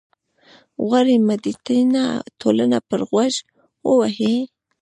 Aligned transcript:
غواړي 0.85 1.15
متدینه 1.27 2.03
ټولنه 2.39 2.77
پر 2.89 3.01
غوږ 3.09 3.33
ووهي. 3.87 4.35